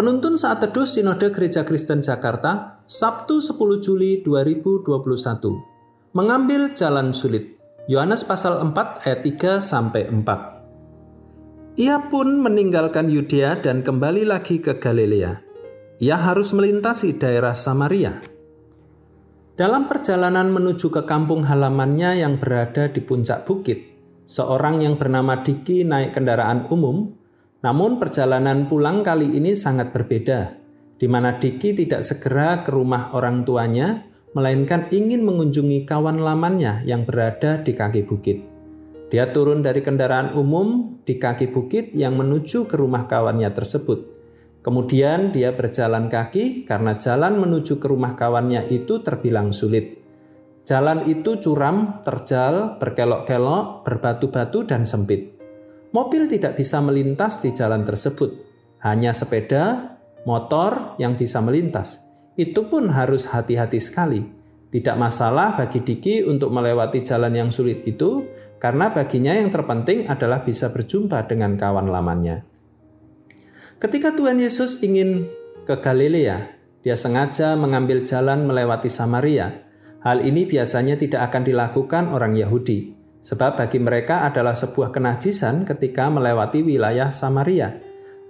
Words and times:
Penuntun 0.00 0.40
saat 0.40 0.64
teduh 0.64 0.88
Sinode 0.88 1.28
Gereja 1.28 1.60
Kristen 1.60 2.00
Jakarta, 2.00 2.80
Sabtu 2.88 3.36
10 3.36 3.84
Juli 3.84 4.24
2021. 4.24 4.96
Mengambil 6.16 6.72
jalan 6.72 7.12
sulit. 7.12 7.60
Yohanes 7.84 8.24
pasal 8.24 8.64
4 8.64 9.04
ayat 9.04 9.20
3 9.20 9.60
sampai 9.60 10.08
4. 10.08 11.84
Ia 11.84 12.00
pun 12.08 12.40
meninggalkan 12.40 13.12
Yudea 13.12 13.60
dan 13.60 13.84
kembali 13.84 14.24
lagi 14.24 14.64
ke 14.64 14.80
Galilea. 14.80 15.36
Ia 16.00 16.16
harus 16.16 16.56
melintasi 16.56 17.20
daerah 17.20 17.52
Samaria. 17.52 18.24
Dalam 19.52 19.84
perjalanan 19.84 20.48
menuju 20.48 20.88
ke 20.88 21.04
kampung 21.04 21.44
halamannya 21.44 22.24
yang 22.24 22.40
berada 22.40 22.88
di 22.88 23.04
puncak 23.04 23.44
bukit, 23.44 23.92
seorang 24.24 24.80
yang 24.80 24.96
bernama 24.96 25.44
Diki 25.44 25.84
naik 25.84 26.16
kendaraan 26.16 26.72
umum 26.72 27.19
namun 27.60 28.00
perjalanan 28.00 28.64
pulang 28.64 29.04
kali 29.04 29.36
ini 29.36 29.52
sangat 29.52 29.92
berbeda, 29.92 30.56
di 30.96 31.04
mana 31.08 31.36
Diki 31.36 31.76
tidak 31.76 32.00
segera 32.00 32.64
ke 32.64 32.72
rumah 32.72 33.12
orang 33.12 33.44
tuanya, 33.44 34.08
melainkan 34.32 34.88
ingin 34.88 35.20
mengunjungi 35.28 35.84
kawan 35.84 36.24
lamannya 36.24 36.88
yang 36.88 37.04
berada 37.04 37.60
di 37.60 37.76
kaki 37.76 38.08
bukit. 38.08 38.40
Dia 39.10 39.28
turun 39.34 39.60
dari 39.60 39.82
kendaraan 39.82 40.38
umum 40.38 40.96
di 41.02 41.18
kaki 41.18 41.50
bukit 41.50 41.90
yang 41.92 42.14
menuju 42.14 42.70
ke 42.70 42.78
rumah 42.78 43.10
kawannya 43.10 43.50
tersebut. 43.50 44.16
Kemudian 44.62 45.32
dia 45.34 45.50
berjalan 45.56 46.06
kaki 46.06 46.62
karena 46.62 46.94
jalan 46.94 47.40
menuju 47.42 47.80
ke 47.82 47.90
rumah 47.90 48.14
kawannya 48.14 48.70
itu 48.70 49.02
terbilang 49.02 49.50
sulit. 49.50 49.98
Jalan 50.62 51.08
itu 51.08 51.40
curam, 51.40 52.04
terjal, 52.06 52.76
berkelok-kelok, 52.78 53.82
berbatu-batu, 53.82 54.68
dan 54.68 54.84
sempit. 54.86 55.39
Mobil 55.90 56.30
tidak 56.30 56.54
bisa 56.54 56.78
melintas 56.78 57.42
di 57.42 57.50
jalan 57.50 57.82
tersebut. 57.82 58.30
Hanya 58.86 59.10
sepeda, 59.10 59.98
motor 60.22 60.94
yang 61.02 61.18
bisa 61.18 61.42
melintas. 61.42 62.06
Itu 62.38 62.70
pun 62.70 62.86
harus 62.94 63.26
hati-hati 63.26 63.82
sekali. 63.82 64.22
Tidak 64.70 64.94
masalah 64.94 65.58
bagi 65.58 65.82
Diki 65.82 66.22
untuk 66.22 66.54
melewati 66.54 67.02
jalan 67.02 67.34
yang 67.34 67.50
sulit 67.50 67.82
itu, 67.90 68.30
karena 68.62 68.94
baginya 68.94 69.34
yang 69.34 69.50
terpenting 69.50 70.06
adalah 70.06 70.46
bisa 70.46 70.70
berjumpa 70.70 71.26
dengan 71.26 71.58
kawan 71.58 71.90
lamanya. 71.90 72.46
Ketika 73.82 74.14
Tuhan 74.14 74.38
Yesus 74.38 74.78
ingin 74.86 75.26
ke 75.66 75.74
Galilea, 75.74 76.54
dia 76.86 76.94
sengaja 76.94 77.58
mengambil 77.58 78.06
jalan 78.06 78.46
melewati 78.46 78.86
Samaria. 78.86 79.66
Hal 80.06 80.22
ini 80.22 80.46
biasanya 80.46 80.94
tidak 80.94 81.28
akan 81.28 81.42
dilakukan 81.50 82.08
orang 82.14 82.38
Yahudi. 82.38 82.99
Sebab 83.20 83.60
bagi 83.60 83.76
mereka 83.76 84.24
adalah 84.24 84.56
sebuah 84.56 84.88
kenajisan 84.92 85.68
ketika 85.68 86.08
melewati 86.08 86.64
wilayah 86.64 87.12
Samaria. 87.12 87.76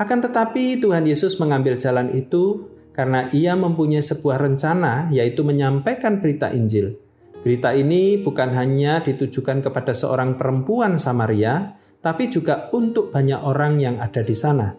Akan 0.00 0.24
tetapi 0.24 0.80
Tuhan 0.80 1.04
Yesus 1.04 1.36
mengambil 1.36 1.76
jalan 1.76 2.08
itu 2.16 2.72
karena 2.96 3.28
ia 3.30 3.52
mempunyai 3.54 4.00
sebuah 4.00 4.40
rencana 4.40 5.12
yaitu 5.12 5.44
menyampaikan 5.44 6.24
berita 6.24 6.48
Injil. 6.50 6.96
Berita 7.38 7.70
ini 7.70 8.18
bukan 8.18 8.50
hanya 8.56 8.98
ditujukan 9.04 9.62
kepada 9.62 9.94
seorang 9.94 10.34
perempuan 10.34 10.98
Samaria, 10.98 11.78
tapi 12.02 12.26
juga 12.26 12.66
untuk 12.74 13.14
banyak 13.14 13.38
orang 13.38 13.78
yang 13.78 14.02
ada 14.02 14.26
di 14.26 14.34
sana. 14.34 14.74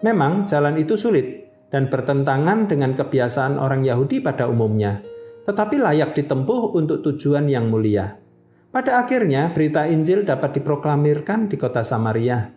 Memang 0.00 0.48
jalan 0.48 0.78
itu 0.80 0.96
sulit 0.96 1.50
dan 1.68 1.92
bertentangan 1.92 2.64
dengan 2.64 2.96
kebiasaan 2.96 3.60
orang 3.60 3.84
Yahudi 3.84 4.24
pada 4.24 4.48
umumnya, 4.48 5.04
tetapi 5.44 5.76
layak 5.76 6.16
ditempuh 6.16 6.72
untuk 6.72 7.04
tujuan 7.04 7.44
yang 7.50 7.68
mulia. 7.68 8.27
Pada 8.68 9.00
akhirnya, 9.00 9.48
berita 9.56 9.88
Injil 9.88 10.28
dapat 10.28 10.60
diproklamirkan 10.60 11.48
di 11.48 11.56
kota 11.56 11.80
Samaria. 11.80 12.52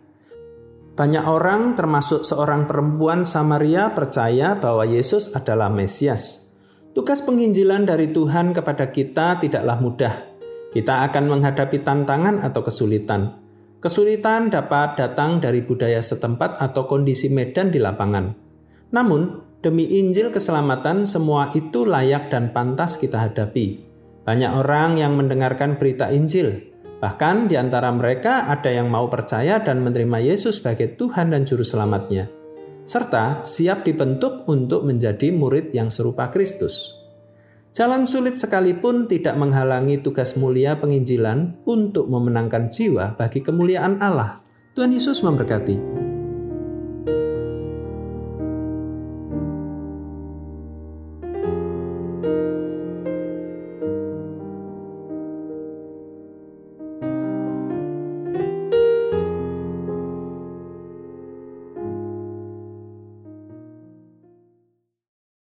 Banyak 0.92 1.24
orang, 1.24 1.72
termasuk 1.72 2.20
seorang 2.20 2.68
perempuan 2.68 3.24
Samaria, 3.24 3.96
percaya 3.96 4.60
bahwa 4.60 4.84
Yesus 4.84 5.32
adalah 5.32 5.72
Mesias. 5.72 6.52
Tugas 6.92 7.24
penginjilan 7.24 7.88
dari 7.88 8.12
Tuhan 8.12 8.52
kepada 8.52 8.92
kita 8.92 9.40
tidaklah 9.40 9.80
mudah. 9.80 10.14
Kita 10.76 11.08
akan 11.08 11.24
menghadapi 11.32 11.80
tantangan 11.80 12.44
atau 12.44 12.60
kesulitan. 12.60 13.40
Kesulitan 13.80 14.52
dapat 14.52 15.00
datang 15.00 15.40
dari 15.40 15.64
budaya 15.64 16.04
setempat 16.04 16.60
atau 16.60 16.84
kondisi 16.84 17.32
medan 17.32 17.72
di 17.72 17.80
lapangan. 17.80 18.36
Namun, 18.92 19.40
demi 19.64 19.88
Injil 19.96 20.28
keselamatan, 20.28 21.08
semua 21.08 21.48
itu 21.56 21.88
layak 21.88 22.28
dan 22.28 22.52
pantas 22.52 23.00
kita 23.00 23.16
hadapi. 23.16 23.91
Banyak 24.22 24.54
orang 24.54 25.02
yang 25.02 25.18
mendengarkan 25.18 25.74
berita 25.74 26.06
Injil, 26.14 26.70
bahkan 27.02 27.50
di 27.50 27.58
antara 27.58 27.90
mereka 27.90 28.46
ada 28.46 28.70
yang 28.70 28.86
mau 28.86 29.10
percaya 29.10 29.58
dan 29.58 29.82
menerima 29.82 30.22
Yesus 30.22 30.62
sebagai 30.62 30.94
Tuhan 30.94 31.34
dan 31.34 31.42
Juru 31.42 31.66
Selamatnya, 31.66 32.30
serta 32.86 33.42
siap 33.42 33.82
dibentuk 33.82 34.46
untuk 34.46 34.86
menjadi 34.86 35.34
murid 35.34 35.74
yang 35.74 35.90
serupa 35.90 36.30
Kristus. 36.30 37.02
Jalan 37.72 38.04
sulit 38.04 38.36
sekalipun 38.36 39.08
tidak 39.08 39.34
menghalangi 39.34 39.98
tugas 39.98 40.36
mulia 40.36 40.76
penginjilan 40.76 41.56
untuk 41.64 42.06
memenangkan 42.06 42.68
jiwa 42.68 43.16
bagi 43.16 43.40
kemuliaan 43.40 43.98
Allah. 43.98 44.44
Tuhan 44.76 44.92
Yesus 44.92 45.24
memberkati. 45.24 46.01